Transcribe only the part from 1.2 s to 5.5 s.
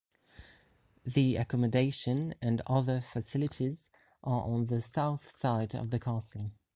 accommodation and other facilities are on the south